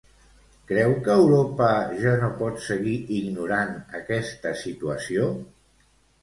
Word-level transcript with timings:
Creu 0.69 0.93
que 1.07 1.17
Europa 1.23 1.67
ja 1.99 2.13
no 2.23 2.29
pot 2.39 2.57
seguir 2.69 2.95
ignorant 3.19 3.77
aquesta 4.01 4.55
situació? 4.63 5.29